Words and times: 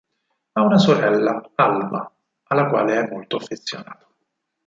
Ha 0.55 0.63
una 0.63 0.79
sorella, 0.79 1.51
Alma, 1.53 2.11
alla 2.45 2.67
quale 2.69 2.97
è 2.97 3.07
molto 3.07 3.35
affezionato. 3.37 4.07